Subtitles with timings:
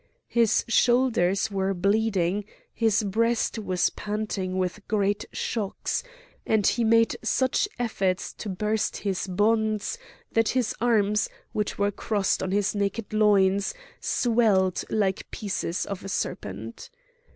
[0.29, 6.01] His shoulders were bleeding, his breast was panting with great shocks;
[6.43, 9.99] and he made such efforts to burst his bonds
[10.31, 16.09] that his arms, which were crossed on his naked loins, swelled like pieces of a
[16.09, 16.89] serpent.